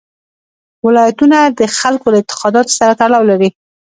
ولایتونه 0.85 1.37
د 1.59 1.61
خلکو 1.79 2.07
له 2.13 2.17
اعتقاداتو 2.21 2.71
سره 2.79 2.91
تړاو 3.01 3.23
لري. 3.31 3.49